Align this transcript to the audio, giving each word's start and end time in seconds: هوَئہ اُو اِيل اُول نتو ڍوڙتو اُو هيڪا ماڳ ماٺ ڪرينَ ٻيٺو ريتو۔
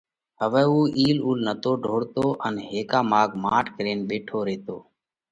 هوَئہ 0.41 0.63
اُو 0.71 0.79
اِيل 0.97 1.17
اُول 1.25 1.39
نتو 1.47 1.71
ڍوڙتو 1.83 2.25
اُو 2.45 2.53
هيڪا 2.69 2.99
ماڳ 3.11 3.29
ماٺ 3.43 3.65
ڪرينَ 3.75 3.99
ٻيٺو 4.09 4.37
ريتو۔ 4.47 4.77